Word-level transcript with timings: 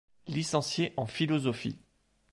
Licenciée 0.25 0.95
en 0.97 1.05
philosophie. 1.05 1.77